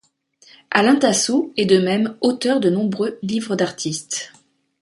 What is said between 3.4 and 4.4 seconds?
d’artistes.